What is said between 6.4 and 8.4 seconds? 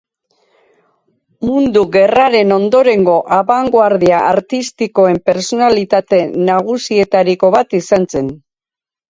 nagusietariko bat izan zen.